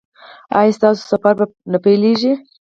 ایا 0.59 0.75
ستاسو 0.77 1.01
سفر 1.11 1.33
به 1.39 1.45
نه 1.71 1.77
پیلیږي؟ 1.83 2.33